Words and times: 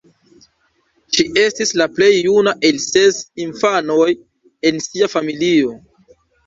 Ŝi 1.17 1.25
estis 1.41 1.73
la 1.83 1.87
plej 1.99 2.09
juna 2.29 2.55
el 2.71 2.81
ses 2.87 3.23
infanoj 3.47 4.09
en 4.73 4.85
sia 4.89 5.15
familio. 5.17 5.81